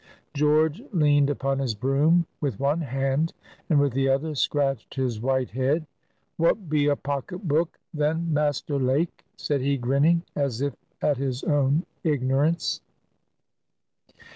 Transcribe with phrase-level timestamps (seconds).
[0.33, 3.33] George leaned upon his broom with one hand,
[3.69, 5.85] and with the other scratched his white head.
[6.37, 11.43] "What be a pocket book, then, Master Lake?" said he, grinning, as if at his
[11.43, 12.81] own ignorance.